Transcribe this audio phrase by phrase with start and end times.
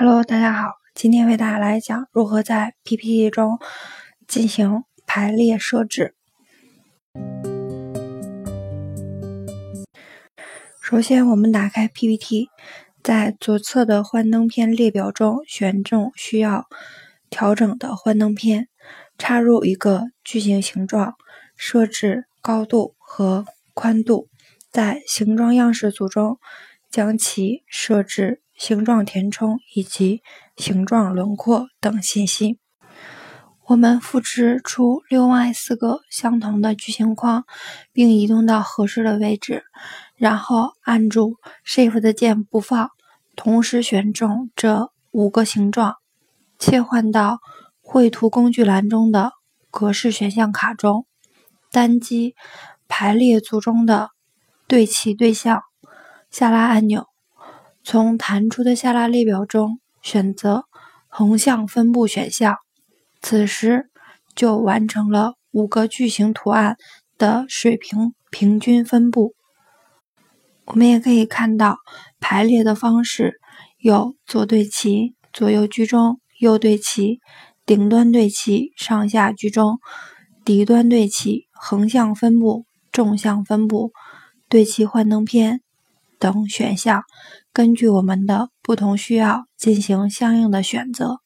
[0.00, 3.58] Hello，大家好，今天为大家来讲如何在 PPT 中
[4.28, 6.14] 进行排列设置。
[10.80, 12.46] 首先，我们打开 PPT，
[13.02, 16.68] 在左侧的幻灯片列表中选中需要
[17.28, 18.68] 调整的幻灯片，
[19.18, 21.16] 插入一个矩形形状，
[21.56, 24.28] 设置高度和宽度，
[24.70, 26.38] 在形状样式组中
[26.88, 28.42] 将其设置。
[28.58, 30.22] 形状填充以及
[30.56, 32.58] 形状轮廓等信息。
[33.66, 37.44] 我们复制出另外四个相同的矩形框，
[37.92, 39.64] 并移动到合适的位置，
[40.16, 41.36] 然后按住
[41.66, 42.90] Shift 键不放，
[43.36, 45.96] 同时选中这五个形状，
[46.58, 47.40] 切换到
[47.82, 49.32] 绘图工具栏中的
[49.70, 51.06] 格式选项卡中，
[51.70, 52.34] 单击
[52.88, 54.08] 排列组中的
[54.66, 55.60] 对齐对象
[56.30, 57.07] 下拉按钮。
[57.90, 60.64] 从弹出的下拉列表中选择
[61.06, 62.56] 横向分布选项，
[63.22, 63.88] 此时
[64.34, 66.76] 就完成了五个矩形图案
[67.16, 69.32] 的水平平均分布。
[70.66, 71.78] 我们也可以看到
[72.20, 73.40] 排列的方式
[73.78, 77.20] 有左对齐、左右居中、右对齐、
[77.64, 79.78] 顶端对齐、上下居中、
[80.44, 83.92] 底端对齐、横向分布、纵向分布、
[84.46, 85.62] 对齐幻灯片。
[86.18, 87.02] 等选项，
[87.52, 91.20] 根据我们的不同需要进行相应的选择。